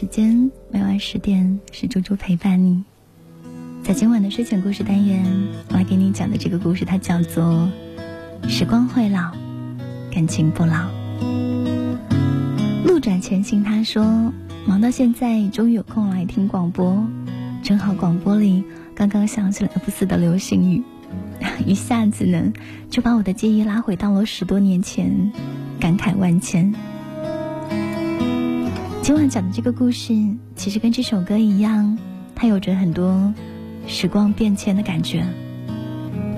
[0.00, 2.84] 时间，每晚十点是猪猪陪伴你。
[3.82, 5.24] 在今晚的睡前故事单元，
[5.70, 7.68] 我来给你讲的这个故事，它叫做
[8.48, 9.32] 《时光会老，
[10.12, 10.74] 感情不老》。
[12.86, 14.32] 路转前行，他说
[14.68, 17.04] ：“忙到现在，终于有空来听广播，
[17.64, 18.62] 正好广播里
[18.94, 20.84] 刚刚响起了 F 四的流星雨，
[21.66, 22.52] 一下子呢
[22.88, 25.32] 就把我的记忆拉回到了十多年前，
[25.80, 26.72] 感慨万千。”
[29.08, 30.12] 今晚讲的这个故事，
[30.54, 31.96] 其实跟这首歌一样，
[32.34, 33.32] 它有着很多
[33.86, 35.24] 时光变迁的感觉。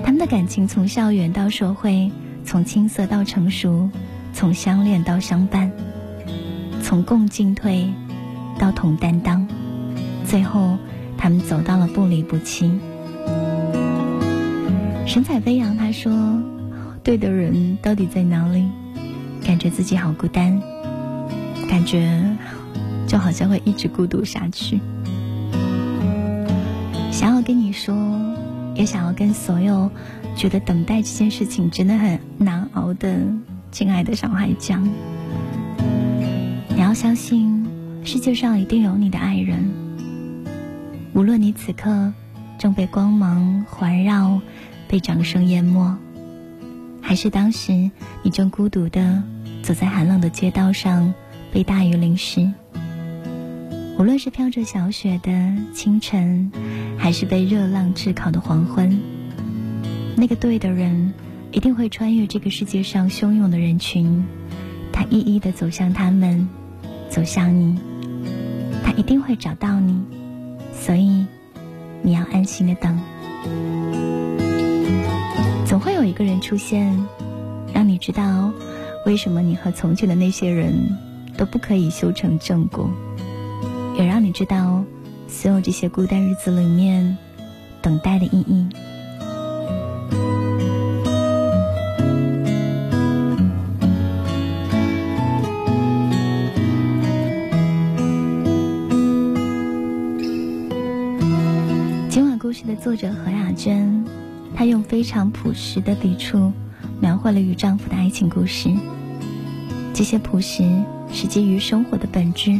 [0.05, 2.09] 他们的感情从校园到社会，
[2.45, 3.89] 从青涩到成熟，
[4.31, 5.69] 从相恋到相伴，
[6.81, 7.93] 从共进退
[8.57, 9.45] 到同担当，
[10.23, 10.77] 最后
[11.17, 12.71] 他们走到了不离不弃。
[15.05, 16.41] 神采飞扬，他说
[17.03, 18.65] ：“对的人到底在哪里？
[19.45, 20.61] 感觉自己好孤单，
[21.69, 22.17] 感觉。”
[23.11, 24.79] 就好像会一直孤独下去。
[27.11, 27.93] 想要跟你说，
[28.73, 29.91] 也想要跟所有
[30.33, 33.19] 觉得等待这件事情真的很难熬的
[33.69, 34.87] 亲爱的小孩讲：
[36.69, 37.67] 你要相信，
[38.05, 39.69] 世界上一定有你的爱人。
[41.13, 42.13] 无论你此刻
[42.57, 44.39] 正被光芒环绕，
[44.87, 45.97] 被掌声淹没，
[47.01, 47.91] 还是当时
[48.23, 49.21] 你正孤独的
[49.63, 51.13] 走在寒冷的街道上，
[51.51, 52.49] 被大雨淋湿。
[53.97, 55.31] 无论是飘着小雪的
[55.73, 56.51] 清晨，
[56.97, 58.99] 还是被热浪炙烤的黄昏，
[60.17, 61.13] 那个对的人
[61.51, 64.25] 一定会穿越这个世界上汹涌的人群，
[64.91, 66.49] 他一一的走向他们，
[67.09, 67.77] 走向你，
[68.83, 70.01] 他一定会找到你，
[70.73, 71.25] 所以
[72.01, 72.99] 你要安心的等。
[75.65, 77.05] 总会有一个人出现，
[77.71, 78.51] 让你知道
[79.05, 80.73] 为什么你和从前的那些人
[81.37, 82.89] 都不可以修成正果。
[83.97, 84.83] 也让你知道，
[85.27, 87.17] 所有这些孤单日子里面，
[87.81, 88.67] 等待的意义。
[102.09, 104.03] 今晚故事的作者何雅娟，
[104.55, 106.51] 她用非常朴实的笔触，
[106.99, 108.69] 描绘了与丈夫的爱情故事。
[109.93, 110.63] 这些朴实
[111.11, 112.59] 是基于生活的本质。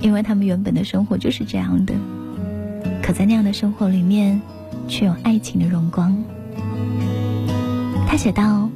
[0.00, 1.94] 因为他们原本的生活就是这样的，
[3.02, 4.40] 可在那样的生活里面，
[4.86, 6.16] 却有爱情的荣光。
[8.06, 8.70] 他写道：“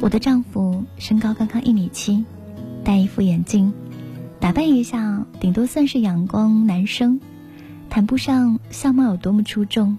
[0.00, 2.24] 我的丈夫身高刚刚一米七，
[2.84, 3.72] 戴一副眼镜，
[4.38, 7.20] 打扮一下顶多算是阳光男生，
[7.90, 9.98] 谈不上相貌有多么出众。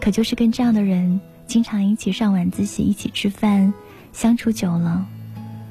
[0.00, 3.74] 可就是跟这样的人经常一起上晚自习，一起吃饭，
[4.12, 5.04] 相处久了，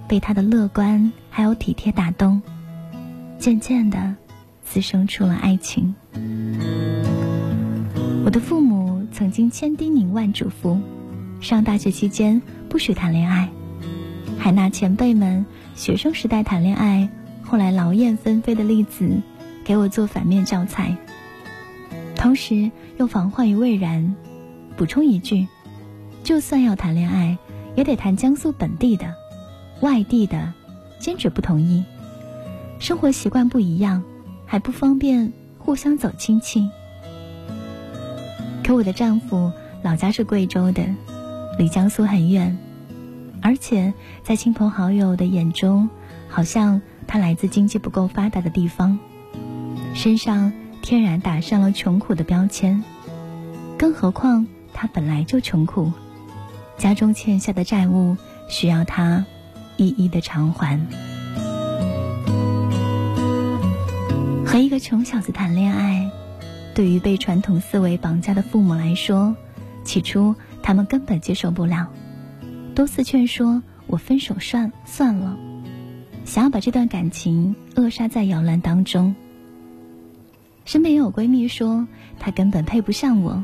[0.07, 2.41] 被他的乐观还有体贴打动。”
[3.39, 4.15] 渐渐的，
[4.63, 5.93] 滋生出了爱情。
[8.25, 10.79] 我的父母曾经千叮咛万嘱咐，
[11.39, 13.49] 上大学期间不许谈恋爱，
[14.37, 17.07] 还拿前辈们学生时代谈恋爱，
[17.43, 19.21] 后来劳燕分飞的例子
[19.63, 20.97] 给我做反面教材。
[22.15, 24.15] 同时又防患于未然，
[24.75, 25.47] 补充一句：
[26.23, 27.37] 就算要谈恋爱，
[27.75, 29.13] 也得谈江苏本地的，
[29.81, 30.51] 外地的，
[30.99, 31.85] 坚决不同意。
[32.79, 34.03] 生活习惯不一样，
[34.45, 36.69] 还不方便互相走亲戚。
[38.63, 39.51] 可我的丈夫
[39.81, 40.85] 老家是贵州的，
[41.57, 42.57] 离江苏很远，
[43.41, 43.93] 而且
[44.23, 45.89] 在亲朋好友的眼中，
[46.29, 48.99] 好像他来自经济不够发达的地方，
[49.93, 52.83] 身上天然打上了穷苦的标签。
[53.77, 55.91] 更何况他本来就穷苦，
[56.77, 58.17] 家中欠下的债务
[58.49, 59.25] 需要他
[59.77, 60.79] 一一的偿还。
[64.57, 66.09] 和一个穷小子谈恋爱，
[66.73, 69.35] 对于被传统思维绑架的父母来说，
[69.83, 70.33] 起初
[70.63, 71.87] 他们根本接受不了，
[72.73, 75.37] 多次劝说我分手算算了，
[76.25, 79.13] 想要把这段感情扼杀在摇篮当中。
[80.65, 81.87] 身边也有闺蜜说，
[82.17, 83.43] 他根本配不上我，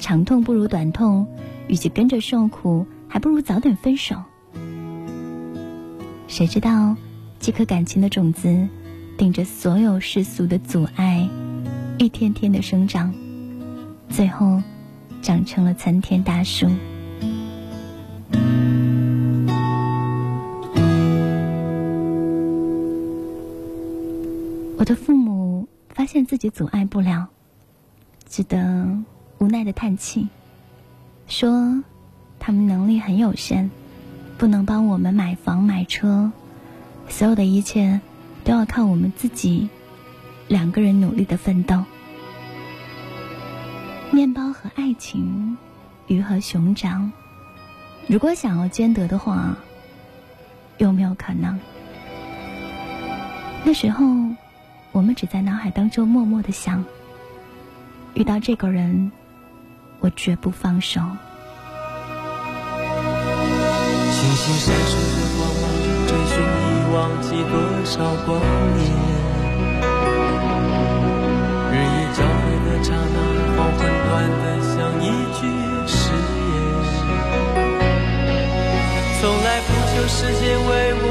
[0.00, 1.28] 长痛不如短痛，
[1.68, 4.16] 与其跟着受苦，还不如早点分手。
[6.26, 6.96] 谁知道，
[7.38, 8.68] 这颗感情的种子。
[9.20, 11.28] 顶着所有世俗的阻碍，
[11.98, 13.12] 一天天的生长，
[14.08, 14.62] 最后
[15.20, 16.66] 长成了参天大树。
[24.78, 27.28] 我的父母发现自己阻碍不了，
[28.26, 28.88] 只得
[29.36, 30.28] 无奈的叹气，
[31.26, 31.84] 说
[32.38, 33.70] 他们能力很有限，
[34.38, 36.32] 不能帮我们买房买车，
[37.10, 38.00] 所有的一切。
[38.50, 39.68] 都要靠我们自己
[40.48, 41.84] 两个人努力的奋斗。
[44.10, 45.56] 面包和爱情，
[46.08, 47.12] 鱼和熊掌，
[48.08, 49.54] 如果想要兼得的话，
[50.78, 51.56] 有没有可能？
[53.62, 54.04] 那时候，
[54.90, 56.84] 我们只在脑海当中默默的想：
[58.14, 59.12] 遇到这个人，
[60.00, 61.00] 我绝不放手。
[67.30, 67.54] 记多
[67.84, 68.28] 少光
[68.76, 68.78] 年。
[71.70, 73.16] 日夜交汇的刹那，
[73.56, 74.10] 黄昏短
[74.40, 75.06] 得像一
[75.38, 75.40] 句
[75.86, 76.52] 誓言。
[79.20, 80.68] 从来不求时间为
[80.98, 81.06] 我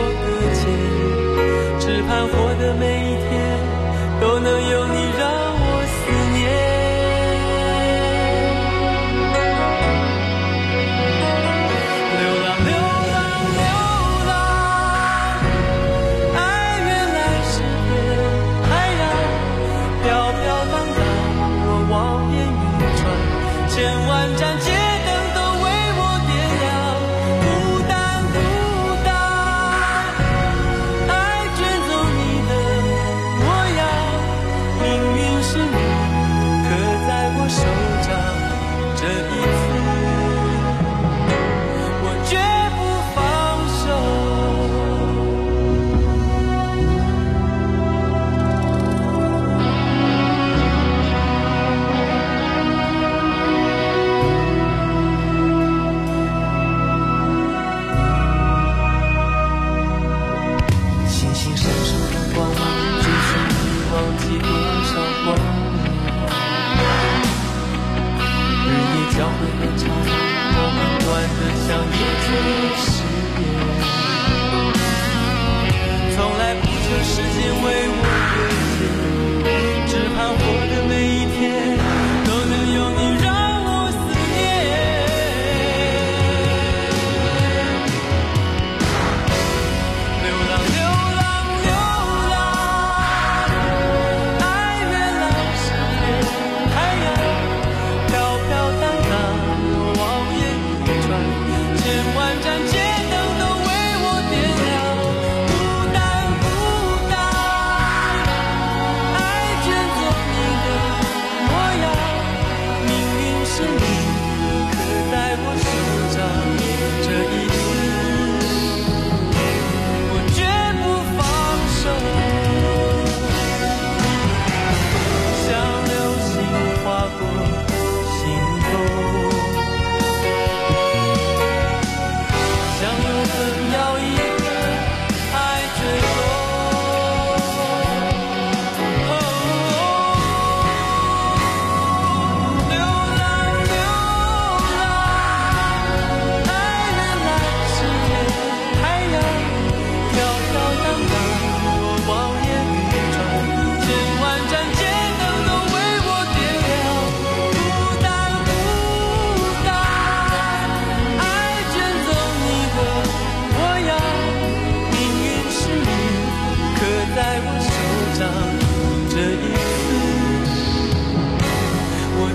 [172.22, 172.25] 我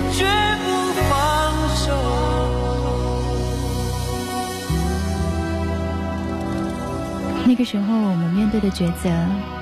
[7.47, 9.09] 那个时候，我们面对的抉择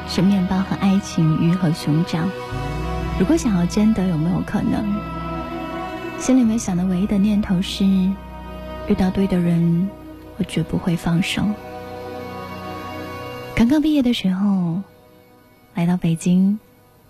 [0.07, 2.29] 是面包和爱情，鱼和熊掌。
[3.19, 4.83] 如果想要兼得，有没有可能？
[6.17, 7.83] 心里面想的唯一的念头是，
[8.87, 9.89] 遇到对的人，
[10.37, 11.43] 我绝不会放手。
[13.53, 14.81] 刚刚毕业的时候，
[15.75, 16.59] 来到北京，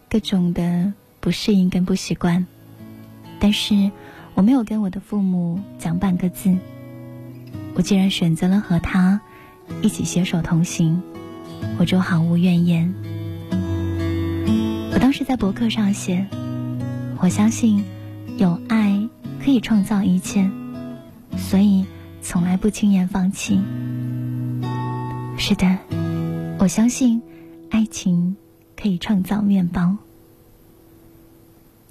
[0.10, 2.46] 各种的不适应跟不习惯，
[3.40, 3.92] 但是
[4.34, 6.56] 我没有跟我的父母讲半个字。
[7.76, 9.22] 我既然选择了和他。
[9.82, 11.02] 一起携手同行，
[11.80, 12.94] 我就毫无怨言。
[14.92, 16.28] 我当时在博客上写
[17.20, 17.82] ：“我相信
[18.38, 19.10] 有爱
[19.42, 20.52] 可以创造一切，
[21.38, 21.86] 所以
[22.22, 23.58] 从来不轻言放弃。”
[25.40, 25.78] 是的，
[26.60, 27.22] 我相信
[27.70, 28.36] 爱情
[28.84, 29.96] 可以创造面包。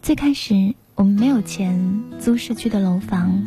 [0.02, 3.46] 最开始我们没有钱租市区的楼房，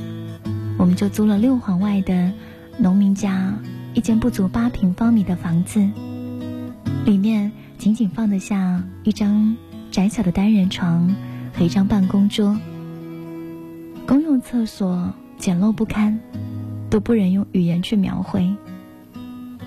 [0.80, 2.34] 我们就租了六环外的
[2.80, 3.54] 农民家。
[3.94, 5.88] 一间不足八平方米的房子，
[7.06, 9.56] 里面仅仅放得下一张
[9.92, 11.16] 窄小的单人床
[11.54, 12.60] 和一张办公桌。
[14.08, 16.20] 公用厕所简陋不堪，
[16.90, 18.56] 都不忍用语言去描绘。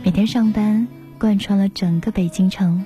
[0.03, 2.85] 每天上班贯穿了整个北京城，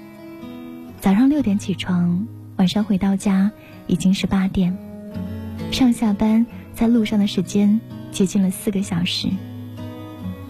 [1.03, 2.29] 早上六点起床，
[2.59, 3.51] 晚上回到家
[3.89, 4.79] 已经是八点。
[5.73, 7.81] 上下班在路上的时间
[8.13, 9.27] 接近了四个小时，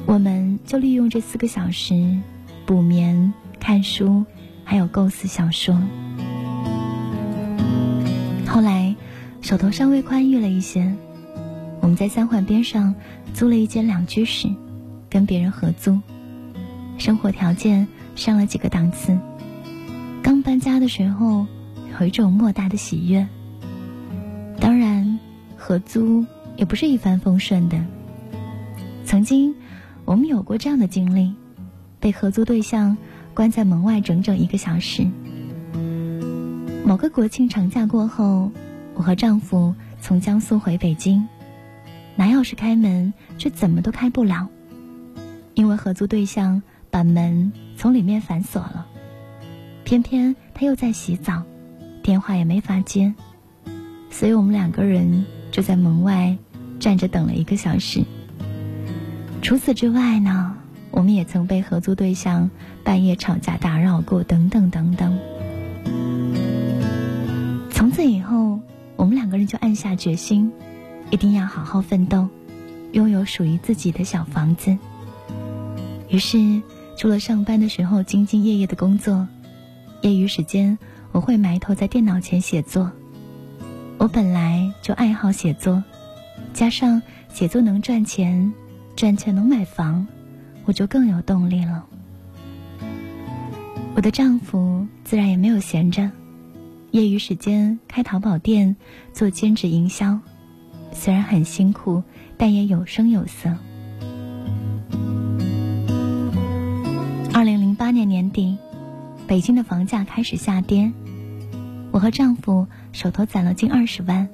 [0.04, 2.18] 我们就利用这四个小时
[2.66, 4.26] 补眠、看书，
[4.62, 5.74] 还有构思小说。
[8.46, 8.94] 后来
[9.40, 10.94] 手头稍微宽裕了一些，
[11.80, 12.94] 我们在三环边上
[13.32, 14.54] 租了一间两居室，
[15.08, 15.98] 跟别人合租，
[16.98, 19.18] 生活条件上了几个档次。
[20.22, 21.44] 刚搬家的时候，
[22.00, 23.26] 有一种莫大的喜悦。
[24.60, 25.18] 当然，
[25.56, 26.24] 合租
[26.56, 27.84] 也不是一帆风顺的。
[29.04, 29.52] 曾经，
[30.04, 31.34] 我们有过这样的经历：
[31.98, 32.96] 被合租对象
[33.34, 35.04] 关在门外整整一个小时。
[36.84, 38.50] 某个国庆长假过后，
[38.94, 41.26] 我和丈夫从江苏回北京，
[42.14, 44.48] 拿钥匙开门，却怎么都开不了，
[45.54, 48.86] 因为合租对象把门从里面反锁了。
[49.92, 51.42] 偏偏他又在洗澡，
[52.02, 53.12] 电话也没法接，
[54.08, 56.38] 所以我们两个人就在门外
[56.80, 58.02] 站着等了一个小时。
[59.42, 60.56] 除此之外呢，
[60.92, 62.50] 我们也曾被合租对象
[62.82, 65.18] 半夜吵架打扰过，等等等等。
[67.70, 68.60] 从此以后，
[68.96, 70.50] 我们两个人就暗下决心，
[71.10, 72.30] 一定要好好奋斗，
[72.92, 74.78] 拥有属于自己的小房子。
[76.08, 76.62] 于是，
[76.96, 79.28] 除了上班的时候兢兢业业的工作。
[80.02, 80.76] 业余时间，
[81.12, 82.90] 我会埋头在电脑前写作。
[83.98, 85.82] 我本来就爱好写作，
[86.52, 88.52] 加上写作能赚钱，
[88.96, 90.04] 赚钱能买房，
[90.64, 91.86] 我就更有动力了。
[93.94, 96.10] 我的丈夫自然也没有闲着，
[96.90, 98.74] 业余时间开淘宝店，
[99.12, 100.18] 做兼职营销，
[100.92, 102.02] 虽然很辛苦，
[102.36, 103.48] 但也有声有色。
[107.32, 108.58] 二零零八年年底。
[109.32, 110.92] 北京的房价开始下跌，
[111.90, 114.28] 我和丈夫手头攒了近二十万，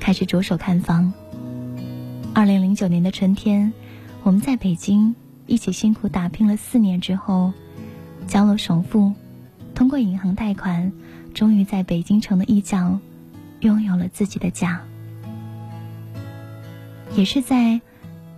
[0.00, 1.12] 开始着手看房。
[2.32, 3.70] 二零零九年的春天，
[4.22, 5.14] 我们在北京
[5.46, 7.52] 一起辛苦打拼了四年之后，
[8.26, 9.12] 交了首付，
[9.74, 10.90] 通过银行贷款，
[11.34, 12.98] 终于在北京城的一角
[13.60, 14.80] 拥有了自己的家。
[17.14, 17.78] 也是在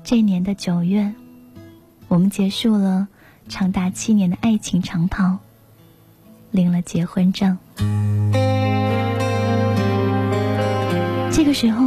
[0.02, 1.14] 这年的九月，
[2.08, 3.06] 我们结束了
[3.48, 5.38] 长达七年的爱情长跑。
[6.52, 7.58] 领了结婚证，
[11.32, 11.84] 这个时候，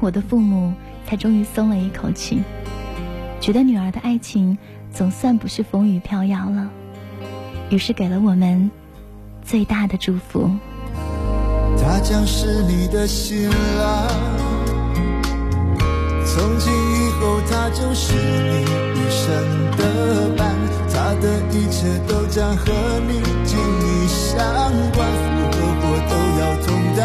[0.00, 0.72] 我的父母
[1.06, 2.42] 才终于松了一口气，
[3.40, 4.56] 觉得女儿的爱情
[4.92, 6.70] 总算不是风雨飘摇了，
[7.70, 8.70] 于是给了我们
[9.44, 10.48] 最大的祝福。
[11.76, 14.08] 他将是你的新郎，
[16.24, 18.62] 从今以后他就是你
[18.94, 19.26] 一生
[19.76, 20.54] 的伴，
[21.08, 22.70] 他的一切都将和
[23.08, 24.06] 你紧密。
[24.06, 24.36] 相
[24.92, 27.00] 关，福和祸都要同当。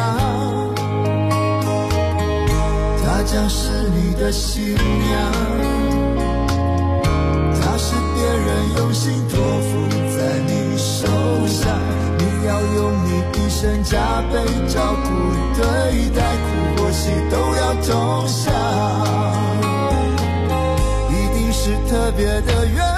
[3.01, 3.62] 她将是
[3.95, 4.81] 你的新娘，
[7.62, 9.72] 她是别人用心托付
[10.17, 10.17] 在
[10.48, 11.07] 你手
[11.48, 11.63] 上，
[12.17, 14.33] 你要用你一生加倍
[14.67, 15.07] 照顾
[15.55, 15.63] 对
[16.10, 18.53] 待，苦或喜都要同享，
[21.10, 22.92] 一定是特别的缘。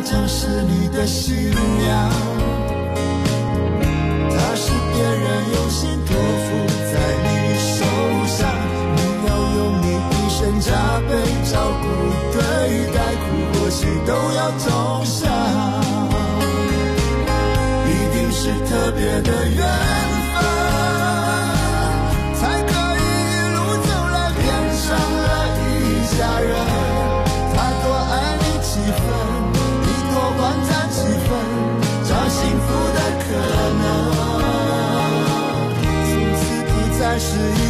[0.00, 2.10] 他就是你的新娘。
[4.30, 6.48] 她是别人用心托付
[6.90, 7.28] 在你
[7.58, 7.84] 手
[8.26, 8.38] 上，
[8.96, 10.70] 你要用你一生加
[11.06, 11.12] 倍
[11.52, 11.52] 照
[11.82, 11.84] 顾
[12.32, 12.40] 对
[12.94, 15.30] 待，苦或喜都要同享，
[17.84, 19.99] 一定是特别的缘。
[37.40, 37.69] 是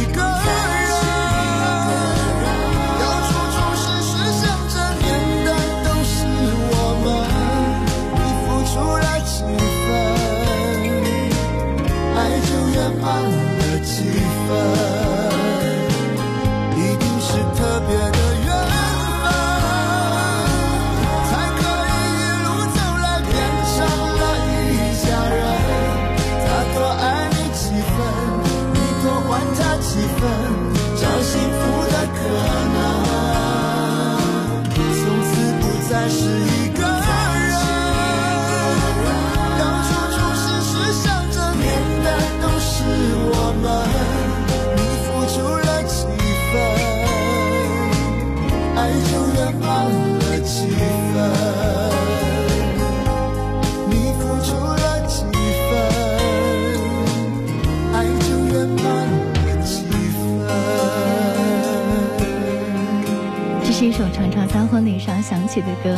[65.01, 65.97] 上响起的歌，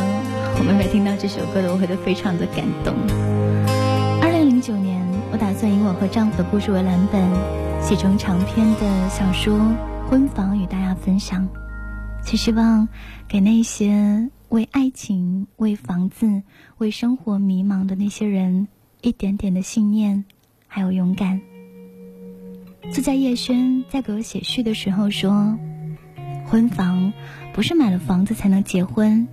[0.56, 2.94] 我每每听到这首歌的，我会都非常的感动。
[4.22, 4.98] 二零零九年，
[5.30, 7.22] 我打算以我和丈夫的故事为蓝本，
[7.82, 9.58] 写成长篇的小说
[10.08, 11.46] 《婚房》与大家分享。
[12.24, 12.88] 只希望
[13.28, 16.42] 给那些为爱情、为房子、
[16.78, 18.68] 为生活迷茫的那些人
[19.02, 20.24] 一点点的信念，
[20.66, 21.38] 还有勇敢。
[22.90, 25.58] 就在叶轩在给我写序的时候说
[26.48, 27.12] ：“婚房。”
[27.54, 29.28] 不是买了房子才能结婚，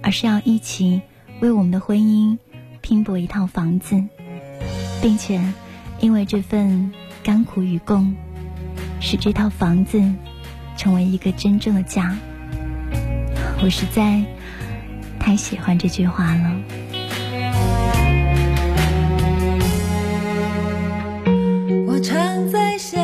[0.00, 1.02] 而是要一起
[1.40, 2.38] 为我们的婚姻
[2.80, 4.04] 拼搏一套房子，
[5.02, 5.40] 并且
[5.98, 6.92] 因为这份
[7.24, 8.14] 甘苦与共，
[9.00, 10.00] 使这套房子
[10.76, 12.16] 成为一个真正的家。
[13.60, 14.22] 我实在
[15.18, 16.56] 太喜欢这句话了。
[21.88, 23.02] 我常在想，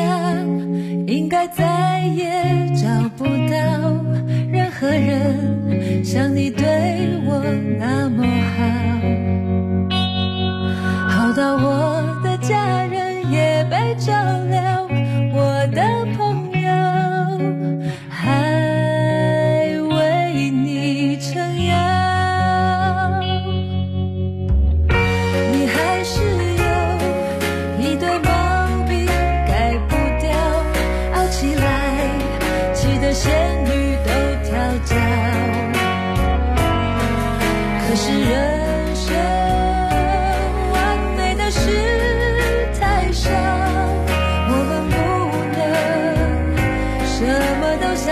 [1.05, 2.52] 应该再也。
[4.83, 6.51] 何人像你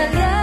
[0.02, 0.41] 么都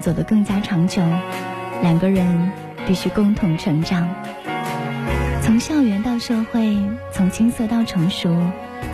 [0.00, 1.02] 走得更加长久，
[1.82, 2.50] 两个人
[2.86, 4.08] 必须共同成长。
[5.42, 6.76] 从校园到社会，
[7.12, 8.36] 从青涩到成熟，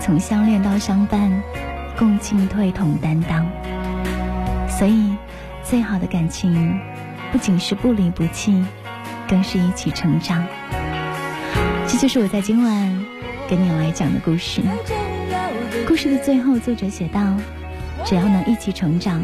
[0.00, 1.42] 从相恋到相伴，
[1.98, 3.46] 共进退，同担当。
[4.68, 5.16] 所以，
[5.62, 6.78] 最好的感情，
[7.32, 8.64] 不仅是不离不弃，
[9.28, 10.44] 更是一起成长。
[11.86, 13.04] 这就是我在今晚
[13.48, 14.60] 跟你来讲的故事。
[15.86, 17.20] 故事的最后，作者写道
[18.04, 19.22] ：“只要能一起成长。”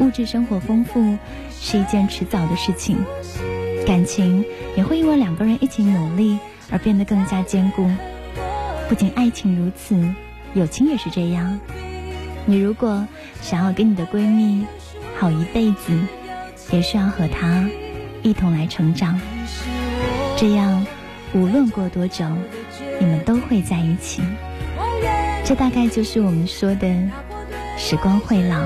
[0.00, 1.18] 物质生活丰富
[1.60, 2.98] 是一件迟早的事情，
[3.86, 4.44] 感情
[4.76, 6.38] 也会因为两个人一起努力
[6.70, 7.90] 而变得更加坚固。
[8.88, 10.14] 不仅爱情如此，
[10.54, 11.58] 友情也是这样。
[12.46, 13.06] 你如果
[13.42, 14.64] 想要跟你的闺蜜
[15.18, 15.98] 好一辈子，
[16.70, 17.68] 也需要和她
[18.22, 19.20] 一同来成长。
[20.36, 20.86] 这样，
[21.34, 22.24] 无论过多久，
[23.00, 24.22] 你们都会在一起。
[25.44, 26.88] 这大概就是我们说的
[27.76, 28.64] 时光会老，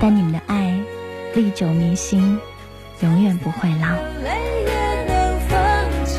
[0.00, 0.78] 但你们的爱
[1.34, 2.38] 历久弥新，
[3.00, 3.96] 永远不会老。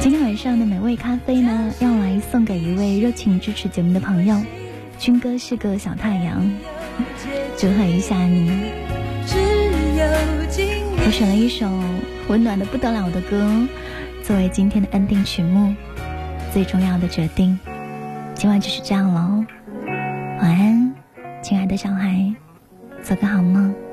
[0.01, 4.41] 今天晚上的美味咖啡呢，要来送给一位热情支持节目的朋友。
[4.97, 6.51] 军哥是个小太阳，
[7.57, 8.71] 祝贺一下你。
[11.05, 11.69] 我选了一首
[12.27, 13.67] 温暖的不得了的歌，
[14.23, 15.75] 作为今天的安定曲目。
[16.51, 17.59] 最重要的决定，
[18.33, 19.45] 今晚就是这样喽。
[20.41, 20.95] 晚安，
[21.43, 22.26] 亲爱的小孩，
[23.07, 23.86] 做个好梦。